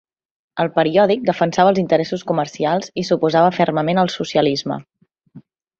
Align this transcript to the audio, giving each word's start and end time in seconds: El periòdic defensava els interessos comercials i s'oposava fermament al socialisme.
El 0.63 0.71
periòdic 0.77 1.27
defensava 1.27 1.71
els 1.73 1.81
interessos 1.83 2.25
comercials 2.33 2.91
i 3.03 3.07
s'oposava 3.11 3.55
fermament 3.61 4.05
al 4.07 4.15
socialisme. 4.19 4.85